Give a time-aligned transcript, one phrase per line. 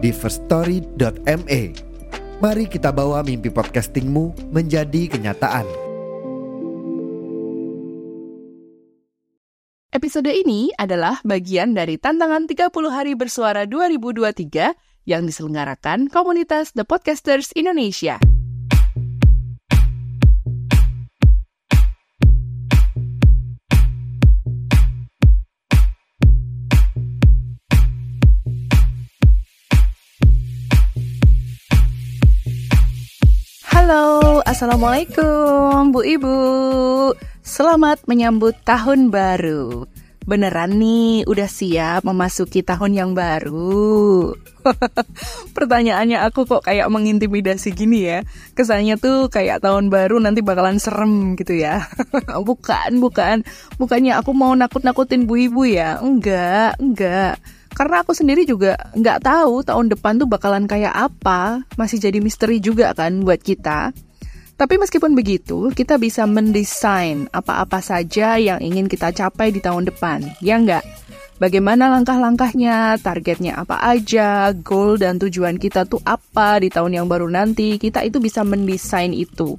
[0.00, 1.62] di firststory.me.
[2.40, 5.68] Mari kita bawa mimpi podcastingmu menjadi kenyataan.
[9.90, 14.72] Episode ini adalah bagian dari tantangan 30 hari bersuara 2023
[15.04, 18.39] yang diselenggarakan komunitas The Podcasters Indonesia.
[33.80, 36.36] Halo, Assalamualaikum Bu Ibu.
[37.40, 39.88] Selamat menyambut tahun baru.
[40.28, 44.36] Beneran nih, udah siap memasuki tahun yang baru?
[45.56, 48.20] Pertanyaannya aku kok kayak mengintimidasi gini ya.
[48.52, 51.88] Kesannya tuh kayak tahun baru nanti bakalan serem gitu ya.
[52.36, 53.48] Bukan, bukan.
[53.80, 56.04] Bukannya aku mau nakut-nakutin Bu Ibu ya?
[56.04, 57.40] Enggak, enggak
[57.80, 62.60] karena aku sendiri juga nggak tahu tahun depan tuh bakalan kayak apa, masih jadi misteri
[62.60, 63.96] juga kan buat kita.
[64.60, 70.20] Tapi meskipun begitu, kita bisa mendesain apa-apa saja yang ingin kita capai di tahun depan,
[70.44, 70.84] ya nggak?
[71.40, 77.32] Bagaimana langkah-langkahnya, targetnya apa aja, goal dan tujuan kita tuh apa di tahun yang baru
[77.32, 79.56] nanti, kita itu bisa mendesain itu.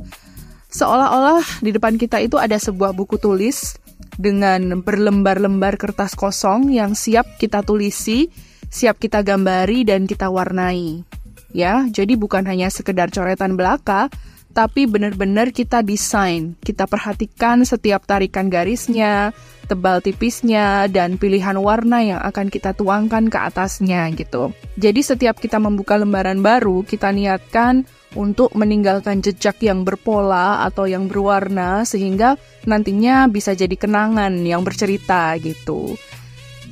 [0.69, 3.80] Seolah-olah di depan kita itu ada sebuah buku tulis
[4.19, 8.29] dengan berlembar-lembar kertas kosong yang siap kita tulisi,
[8.71, 11.03] siap kita gambari dan kita warnai.
[11.51, 14.07] Ya, jadi bukan hanya sekedar coretan belaka,
[14.51, 19.31] tapi benar-benar kita desain, kita perhatikan setiap tarikan garisnya,
[19.71, 24.51] tebal tipisnya, dan pilihan warna yang akan kita tuangkan ke atasnya gitu.
[24.75, 31.07] Jadi setiap kita membuka lembaran baru, kita niatkan untuk meninggalkan jejak yang berpola atau yang
[31.07, 32.35] berwarna sehingga
[32.67, 35.95] nantinya bisa jadi kenangan yang bercerita gitu.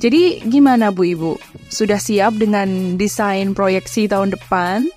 [0.00, 1.32] Jadi gimana Bu Ibu?
[1.68, 4.88] Sudah siap dengan desain proyeksi tahun depan?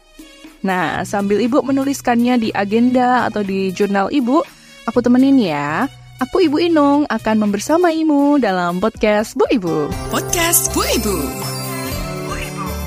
[0.63, 4.39] Nah, sambil Ibu menuliskannya di agenda atau di jurnal Ibu,
[4.87, 5.91] aku temenin ya.
[6.23, 9.91] Aku Ibu Inung akan membersamaimu dalam podcast Bu Ibu.
[10.07, 11.52] Podcast Bu Ibu.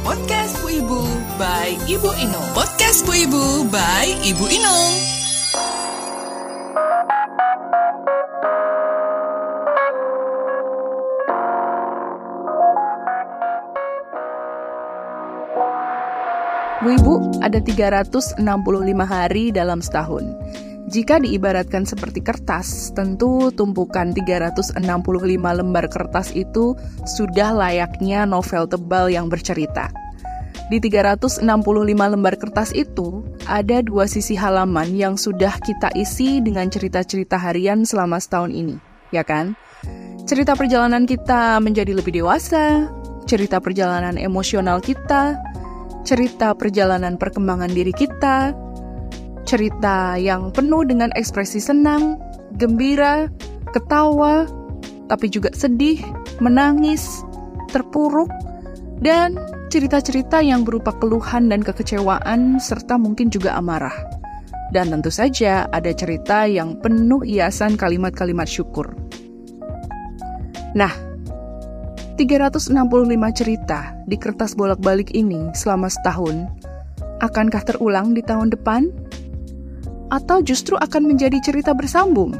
[0.06, 1.02] Podcast Bu Ibu
[1.34, 2.46] by Ibu Inung.
[2.54, 4.94] Podcast Bu Ibu by Ibu Inung.
[16.84, 18.36] Bu Ibu, ada 365
[19.08, 20.28] hari dalam setahun.
[20.92, 24.76] Jika diibaratkan seperti kertas, tentu tumpukan 365
[25.40, 26.76] lembar kertas itu
[27.08, 29.88] sudah layaknya novel tebal yang bercerita.
[30.68, 31.40] Di 365
[31.88, 38.20] lembar kertas itu, ada dua sisi halaman yang sudah kita isi dengan cerita-cerita harian selama
[38.20, 38.76] setahun ini,
[39.16, 39.56] ya kan?
[40.28, 42.92] Cerita perjalanan kita menjadi lebih dewasa,
[43.24, 45.38] cerita perjalanan emosional kita,
[46.06, 48.54] cerita perjalanan perkembangan diri kita,
[49.42, 52.22] cerita yang penuh dengan ekspresi senang,
[52.56, 53.26] gembira,
[53.74, 54.46] ketawa,
[55.10, 55.98] tapi juga sedih,
[56.38, 57.26] menangis,
[57.74, 58.30] terpuruk,
[59.02, 59.34] dan
[59.68, 63.94] cerita-cerita yang berupa keluhan dan kekecewaan, serta mungkin juga amarah.
[64.70, 68.94] Dan tentu saja ada cerita yang penuh hiasan kalimat-kalimat syukur.
[70.74, 71.05] Nah,
[72.16, 72.72] 365
[73.36, 76.48] cerita di kertas bolak-balik ini selama setahun,
[77.20, 78.88] akankah terulang di tahun depan?
[80.10, 82.34] atau justru akan menjadi cerita bersambung?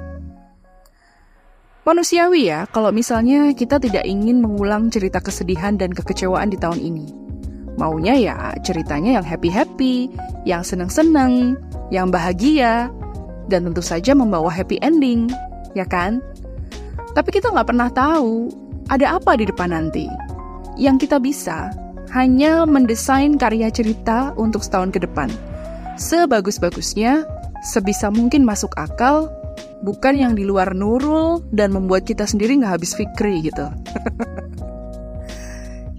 [1.87, 7.07] Manusiawi ya, kalau misalnya kita tidak ingin mengulang cerita kesedihan dan kekecewaan di tahun ini.
[7.79, 8.37] Maunya ya
[8.67, 10.11] ceritanya yang happy-happy,
[10.43, 11.55] yang seneng-seneng,
[11.95, 12.91] yang bahagia,
[13.47, 15.31] dan tentu saja membawa happy ending,
[15.79, 16.19] ya kan?
[17.15, 18.51] Tapi kita nggak pernah tahu
[18.87, 20.07] ada apa di depan nanti.
[20.77, 21.73] Yang kita bisa
[22.15, 25.33] hanya mendesain karya cerita untuk setahun ke depan.
[25.97, 27.27] Sebagus-bagusnya,
[27.65, 29.33] sebisa mungkin masuk akal,
[29.83, 33.67] bukan yang di luar nurul dan membuat kita sendiri nggak habis fikri gitu.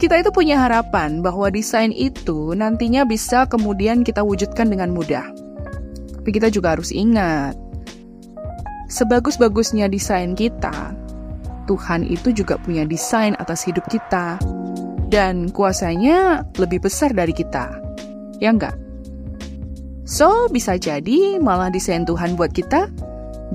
[0.01, 5.25] kita itu punya harapan bahwa desain itu nantinya bisa kemudian kita wujudkan dengan mudah.
[6.22, 7.57] Tapi kita juga harus ingat,
[8.92, 11.06] sebagus-bagusnya desain kita,
[11.67, 14.39] Tuhan itu juga punya desain atas hidup kita.
[15.07, 17.71] dan kuasanya lebih besar dari kita.
[18.43, 18.75] Ya enggak?
[20.03, 22.91] So, bisa jadi malah desain Tuhan buat kita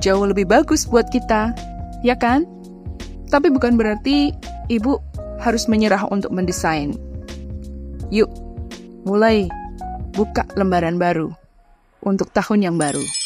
[0.00, 1.52] jauh lebih bagus buat kita,
[2.00, 2.48] ya kan?
[3.28, 4.32] Tapi bukan berarti
[4.72, 4.96] ibu
[5.40, 6.96] harus menyerah untuk mendesain.
[8.12, 8.28] Yuk,
[9.04, 9.48] mulai
[10.12, 11.32] buka lembaran baru
[12.04, 13.21] untuk tahun yang baru.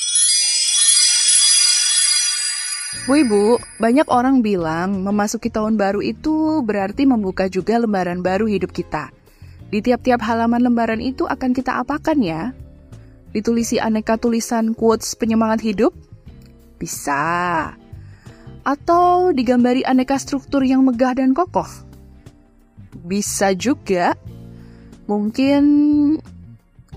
[3.06, 8.74] Bu Ibu, banyak orang bilang memasuki tahun baru itu berarti membuka juga lembaran baru hidup
[8.74, 9.14] kita.
[9.70, 12.50] Di tiap-tiap halaman lembaran itu akan kita apakan ya?
[13.30, 15.94] Ditulisi aneka tulisan quotes penyemangat hidup?
[16.82, 17.78] Bisa.
[18.66, 21.70] Atau digambari aneka struktur yang megah dan kokoh?
[23.06, 24.18] Bisa juga.
[25.06, 25.62] Mungkin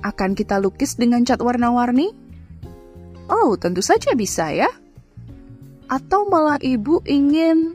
[0.02, 2.10] akan kita lukis dengan cat warna-warni?
[3.30, 4.74] Oh, tentu saja bisa ya.
[5.90, 7.74] Atau malah ibu ingin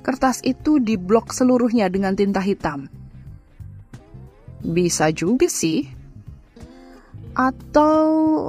[0.00, 2.88] kertas itu diblok seluruhnya dengan tinta hitam?
[4.64, 5.84] Bisa juga sih.
[7.36, 8.00] Atau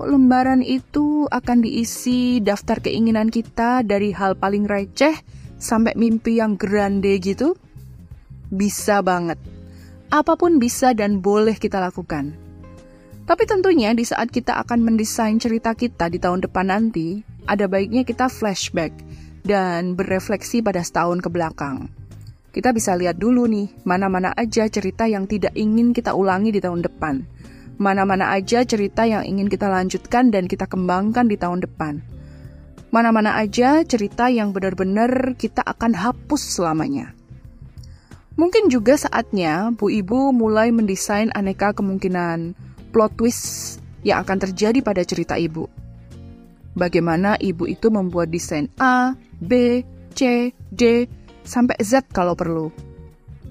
[0.08, 5.20] lembaran itu akan diisi daftar keinginan kita dari hal paling receh
[5.60, 7.60] sampai mimpi yang grande gitu?
[8.48, 9.38] Bisa banget.
[10.12, 12.36] Apa pun bisa dan boleh kita lakukan.
[13.28, 18.06] Tapi tentunya di saat kita akan mendesain cerita kita di tahun depan nanti, ada baiknya
[18.06, 18.94] kita flashback
[19.42, 21.90] dan berefleksi pada setahun ke belakang.
[22.52, 26.84] Kita bisa lihat dulu nih, mana-mana aja cerita yang tidak ingin kita ulangi di tahun
[26.84, 27.24] depan.
[27.80, 32.04] Mana-mana aja cerita yang ingin kita lanjutkan dan kita kembangkan di tahun depan.
[32.92, 37.16] Mana-mana aja cerita yang benar-benar kita akan hapus selamanya.
[38.36, 42.52] Mungkin juga saatnya Bu Ibu mulai mendesain aneka kemungkinan
[42.92, 45.72] plot twist yang akan terjadi pada cerita ibu.
[46.72, 49.84] Bagaimana ibu itu membuat desain A, B,
[50.16, 51.08] C, D,
[51.44, 52.72] sampai Z kalau perlu.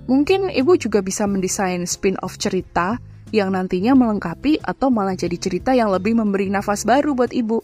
[0.09, 2.99] Mungkin ibu juga bisa mendesain spin-off cerita
[3.31, 7.63] yang nantinya melengkapi atau malah jadi cerita yang lebih memberi nafas baru buat ibu.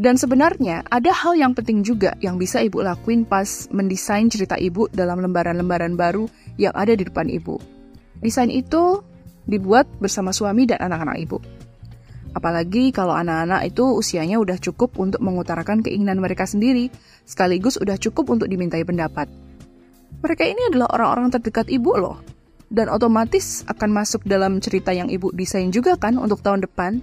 [0.00, 4.88] Dan sebenarnya ada hal yang penting juga yang bisa ibu lakuin pas mendesain cerita ibu
[4.96, 6.24] dalam lembaran-lembaran baru
[6.56, 7.60] yang ada di depan ibu.
[8.24, 9.04] Desain itu
[9.44, 11.38] dibuat bersama suami dan anak-anak ibu.
[12.30, 16.86] Apalagi kalau anak-anak itu usianya udah cukup untuk mengutarakan keinginan mereka sendiri,
[17.26, 19.26] sekaligus udah cukup untuk dimintai pendapat.
[20.22, 22.22] Mereka ini adalah orang-orang terdekat ibu loh,
[22.70, 27.02] dan otomatis akan masuk dalam cerita yang ibu desain juga kan untuk tahun depan.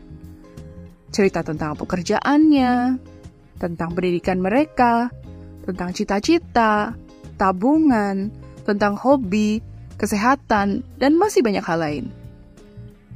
[1.12, 2.96] Cerita tentang pekerjaannya,
[3.60, 5.12] tentang pendidikan mereka,
[5.68, 6.96] tentang cita-cita,
[7.36, 8.32] tabungan,
[8.64, 9.60] tentang hobi,
[10.00, 12.08] kesehatan, dan masih banyak hal lain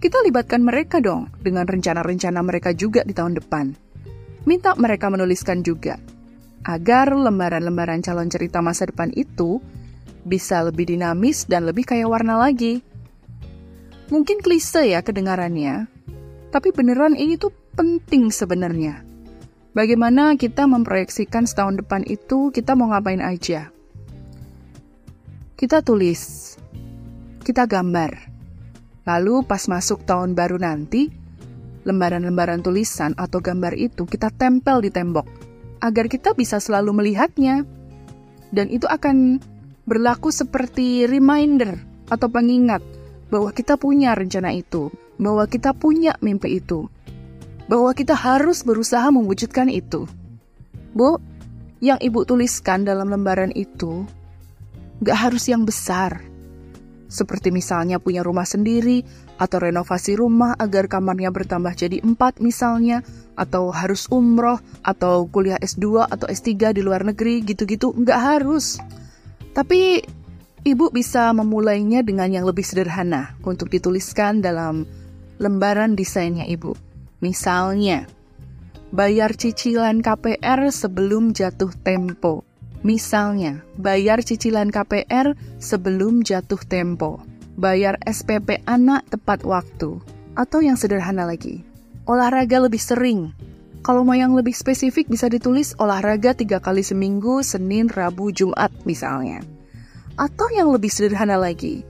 [0.01, 3.77] kita libatkan mereka dong dengan rencana-rencana mereka juga di tahun depan.
[4.49, 6.01] Minta mereka menuliskan juga,
[6.65, 9.61] agar lembaran-lembaran calon cerita masa depan itu
[10.25, 12.81] bisa lebih dinamis dan lebih kaya warna lagi.
[14.09, 15.85] Mungkin klise ya kedengarannya,
[16.49, 19.05] tapi beneran ini tuh penting sebenarnya.
[19.77, 23.69] Bagaimana kita memproyeksikan setahun depan itu kita mau ngapain aja.
[25.55, 26.57] Kita tulis,
[27.45, 28.30] kita gambar,
[29.05, 31.09] Lalu pas masuk tahun baru nanti,
[31.85, 35.25] lembaran-lembaran tulisan atau gambar itu kita tempel di tembok
[35.81, 37.65] agar kita bisa selalu melihatnya.
[38.51, 39.41] Dan itu akan
[39.87, 41.79] berlaku seperti reminder
[42.11, 42.83] atau pengingat
[43.31, 46.91] bahwa kita punya rencana itu, bahwa kita punya mimpi itu,
[47.71, 50.05] bahwa kita harus berusaha mewujudkan itu.
[50.91, 51.17] Bu,
[51.79, 54.03] yang ibu tuliskan dalam lembaran itu
[55.01, 56.19] gak harus yang besar,
[57.11, 59.03] seperti misalnya punya rumah sendiri,
[59.35, 63.03] atau renovasi rumah agar kamarnya bertambah jadi empat misalnya,
[63.35, 68.79] atau harus umroh, atau kuliah S2 atau S3 di luar negeri, gitu-gitu, nggak harus.
[69.51, 69.99] Tapi
[70.63, 74.87] ibu bisa memulainya dengan yang lebih sederhana untuk dituliskan dalam
[75.35, 76.79] lembaran desainnya ibu.
[77.19, 78.07] Misalnya,
[78.95, 82.47] bayar cicilan KPR sebelum jatuh tempo
[82.81, 87.21] Misalnya, bayar cicilan KPR sebelum jatuh tempo,
[87.53, 90.01] bayar SPP anak tepat waktu,
[90.33, 91.61] atau yang sederhana lagi,
[92.09, 93.37] olahraga lebih sering.
[93.81, 99.41] Kalau mau yang lebih spesifik bisa ditulis olahraga tiga kali seminggu, Senin, Rabu, Jumat misalnya.
[100.17, 101.81] Atau yang lebih sederhana lagi,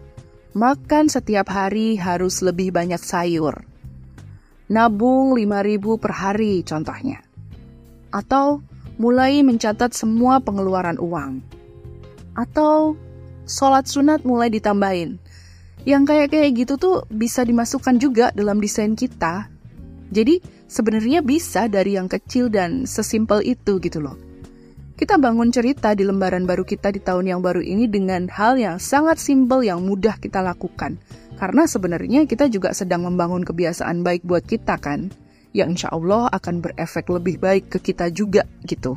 [0.56, 3.64] makan setiap hari harus lebih banyak sayur.
[4.72, 7.20] Nabung 5000 per hari contohnya.
[8.12, 8.64] Atau
[9.02, 11.42] mulai mencatat semua pengeluaran uang.
[12.38, 12.94] Atau
[13.50, 15.18] sholat sunat mulai ditambahin.
[15.82, 19.50] Yang kayak-kayak gitu tuh bisa dimasukkan juga dalam desain kita.
[20.14, 20.38] Jadi
[20.70, 24.14] sebenarnya bisa dari yang kecil dan sesimpel itu gitu loh.
[24.94, 28.78] Kita bangun cerita di lembaran baru kita di tahun yang baru ini dengan hal yang
[28.78, 31.02] sangat simpel yang mudah kita lakukan.
[31.42, 35.10] Karena sebenarnya kita juga sedang membangun kebiasaan baik buat kita kan,
[35.52, 38.96] yang insya Allah akan berefek lebih baik ke kita juga gitu.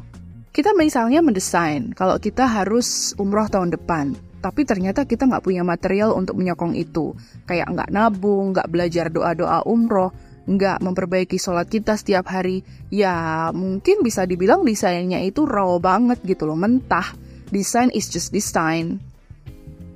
[0.54, 6.14] Kita misalnya mendesain kalau kita harus umroh tahun depan, tapi ternyata kita nggak punya material
[6.14, 7.11] untuk menyokong itu.
[7.42, 14.04] Kayak nggak nabung, nggak belajar doa-doa umroh, nggak memperbaiki sholat kita setiap hari, ya mungkin
[14.04, 17.16] bisa dibilang desainnya itu raw banget gitu loh, mentah.
[17.49, 19.00] Desain is just design.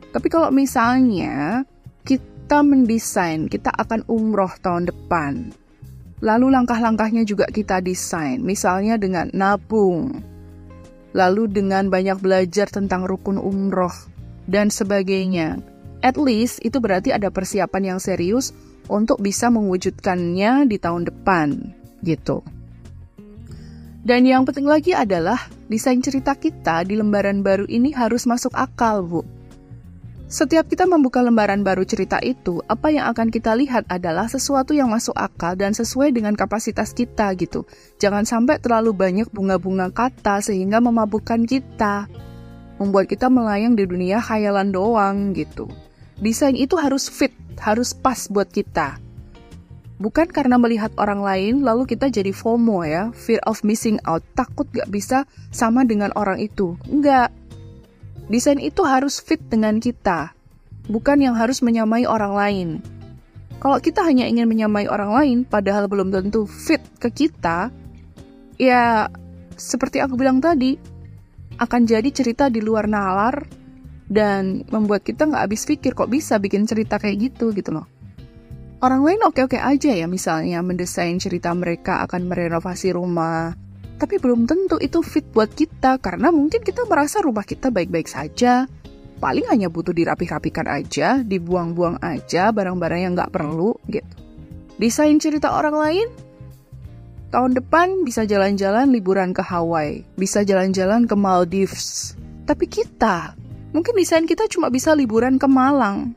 [0.08, 1.62] Tapi kalau misalnya
[2.02, 5.52] kita mendesain, kita akan umroh tahun depan.
[6.18, 10.18] Lalu langkah-langkahnya juga kita desain, misalnya dengan nabung.
[11.14, 13.94] Lalu dengan banyak belajar tentang rukun umroh
[14.50, 15.62] dan sebagainya.
[16.02, 18.50] At least itu berarti ada persiapan yang serius
[18.90, 22.42] untuk bisa mewujudkannya di tahun depan, gitu.
[24.02, 29.04] Dan yang penting lagi adalah desain cerita kita di lembaran baru ini harus masuk akal,
[29.04, 29.22] Bu.
[30.28, 34.92] Setiap kita membuka lembaran baru cerita itu, apa yang akan kita lihat adalah sesuatu yang
[34.92, 37.64] masuk akal dan sesuai dengan kapasitas kita gitu.
[37.96, 42.12] Jangan sampai terlalu banyak bunga-bunga kata sehingga memabukkan kita.
[42.76, 45.64] Membuat kita melayang di dunia khayalan doang gitu.
[46.20, 49.00] Desain itu harus fit harus pas buat kita.
[49.96, 54.68] Bukan karena melihat orang lain lalu kita jadi FOMO ya, fear of missing out, takut
[54.76, 56.76] gak bisa sama dengan orang itu.
[56.86, 57.32] Enggak.
[58.28, 60.36] Desain itu harus fit dengan kita,
[60.88, 62.68] bukan yang harus menyamai orang lain.
[63.58, 67.72] Kalau kita hanya ingin menyamai orang lain, padahal belum tentu fit ke kita,
[68.60, 69.08] ya
[69.56, 70.76] seperti aku bilang tadi,
[71.58, 73.48] akan jadi cerita di luar nalar
[74.06, 77.88] dan membuat kita nggak habis pikir kok bisa bikin cerita kayak gitu gitu loh.
[78.78, 83.58] Orang lain oke-oke aja ya misalnya mendesain cerita mereka akan merenovasi rumah,
[83.98, 88.70] tapi belum tentu itu fit buat kita karena mungkin kita merasa rumah kita baik-baik saja.
[89.18, 94.14] Paling hanya butuh dirapih-rapihkan aja, dibuang-buang aja barang-barang yang nggak perlu gitu.
[94.78, 96.08] Desain cerita orang lain
[97.28, 102.16] Tahun depan bisa jalan-jalan liburan ke Hawaii, bisa jalan-jalan ke Maldives.
[102.48, 103.36] Tapi kita,
[103.68, 106.16] Mungkin desain kita cuma bisa liburan ke Malang,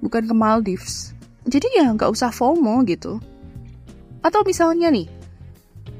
[0.00, 1.12] bukan ke Maldives.
[1.44, 3.20] Jadi ya nggak usah FOMO gitu.
[4.24, 5.04] Atau misalnya nih,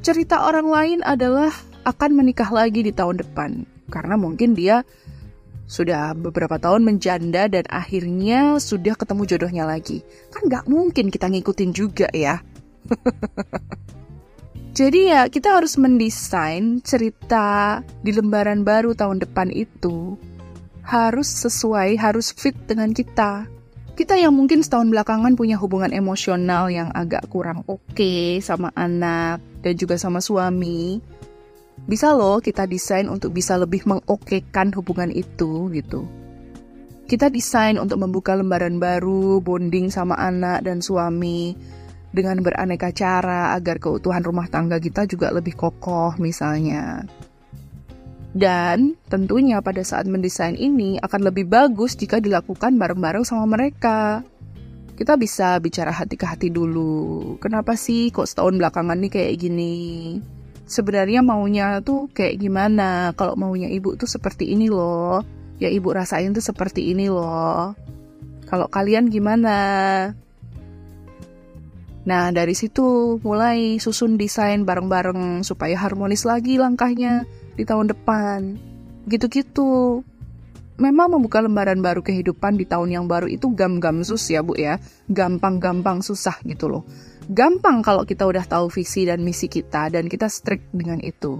[0.02, 1.54] cerita orang lain adalah
[1.86, 3.50] akan menikah lagi di tahun depan.
[3.86, 4.82] Karena mungkin dia
[5.70, 10.02] sudah beberapa tahun menjanda dan akhirnya sudah ketemu jodohnya lagi.
[10.34, 12.42] Kan nggak mungkin kita ngikutin juga ya.
[14.78, 20.16] Jadi ya kita harus mendesain cerita di lembaran baru tahun depan itu
[20.82, 23.46] harus sesuai, harus fit dengan kita.
[23.92, 29.51] Kita yang mungkin setahun belakangan punya hubungan emosional yang agak kurang oke okay sama anak
[29.62, 30.98] dan juga sama suami,
[31.86, 36.06] bisa loh kita desain untuk bisa lebih mengokekan hubungan itu gitu.
[37.08, 41.52] Kita desain untuk membuka lembaran baru, bonding sama anak dan suami,
[42.12, 47.02] dengan beraneka cara agar keutuhan rumah tangga kita juga lebih kokoh misalnya.
[48.32, 54.24] Dan tentunya pada saat mendesain ini akan lebih bagus jika dilakukan bareng-bareng sama mereka.
[55.02, 57.34] Kita bisa bicara hati ke hati dulu.
[57.42, 59.74] Kenapa sih kok setahun belakangan nih kayak gini?
[60.62, 63.10] Sebenarnya maunya tuh kayak gimana?
[63.18, 65.26] Kalau maunya ibu tuh seperti ini loh.
[65.58, 67.74] Ya ibu rasain tuh seperti ini loh.
[68.46, 69.58] Kalau kalian gimana?
[72.06, 77.26] Nah, dari situ mulai susun desain bareng-bareng supaya harmonis lagi langkahnya
[77.58, 78.54] di tahun depan.
[79.10, 80.06] Gitu-gitu.
[80.80, 84.80] Memang membuka lembaran baru kehidupan di tahun yang baru itu gam-gam sus ya bu ya.
[85.12, 86.82] Gampang-gampang susah gitu loh.
[87.28, 91.38] Gampang kalau kita udah tahu visi dan misi kita dan kita strict dengan itu.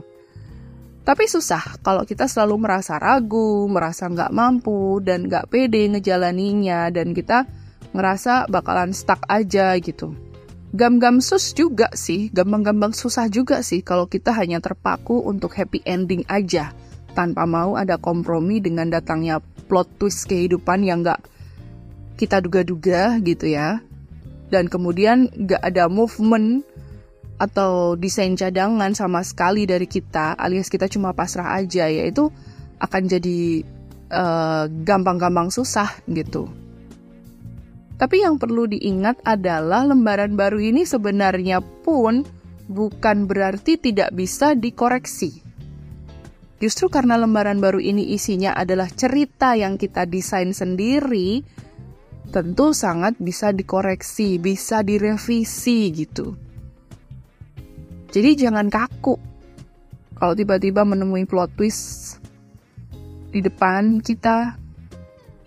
[1.02, 7.10] Tapi susah kalau kita selalu merasa ragu, merasa nggak mampu, dan nggak pede ngejalaninya, dan
[7.10, 7.42] kita
[7.90, 10.14] ngerasa bakalan stuck aja gitu.
[10.72, 16.22] Gam-gam sus juga sih, gampang-gampang susah juga sih kalau kita hanya terpaku untuk happy ending
[16.30, 16.70] aja,
[17.12, 21.25] tanpa mau ada kompromi dengan datangnya plot twist kehidupan yang gak
[22.21, 23.81] kita duga-duga gitu ya.
[24.52, 26.64] Dan kemudian gak ada movement
[27.40, 32.31] atau desain cadangan sama sekali dari kita, alias kita cuma pasrah aja, yaitu
[32.78, 33.66] akan jadi
[34.12, 36.47] eh, gampang-gampang uh, susah gitu.
[37.99, 42.26] Tapi yang perlu diingat adalah lembaran baru ini sebenarnya pun
[42.66, 45.41] bukan berarti tidak bisa dikoreksi.
[46.62, 51.42] Justru karena lembaran baru ini isinya adalah cerita yang kita desain sendiri,
[52.31, 56.38] tentu sangat bisa dikoreksi, bisa direvisi gitu.
[58.14, 59.19] Jadi jangan kaku.
[60.14, 62.23] Kalau tiba-tiba menemui plot twist
[63.35, 64.54] di depan kita,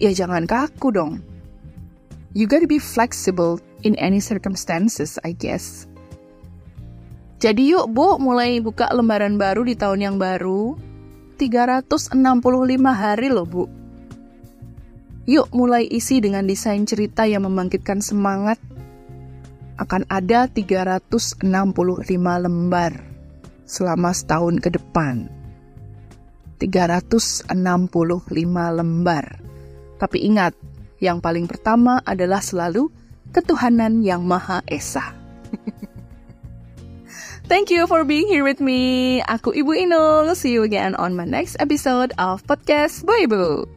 [0.04, 1.24] ya jangan kaku dong.
[2.36, 5.88] You gotta be flexible in any circumstances, I guess.
[7.40, 10.76] Jadi yuk Bu, mulai buka lembaran baru di tahun yang baru.
[11.36, 12.16] 365
[12.96, 13.68] hari loh Bu.
[15.26, 18.62] Yuk mulai isi dengan desain cerita yang membangkitkan semangat.
[19.76, 21.44] Akan ada 365
[22.16, 22.94] lembar
[23.68, 25.28] selama setahun ke depan.
[26.64, 27.52] 365
[28.72, 29.26] lembar.
[30.00, 30.56] Tapi ingat,
[31.04, 32.88] yang paling pertama adalah selalu
[33.36, 35.12] ketuhanan yang Maha Esa.
[37.46, 39.22] Thank you for being here with me.
[39.22, 40.34] Aku Ibu Inul.
[40.34, 43.75] See you again on my next episode of Podcast Bu Ibu.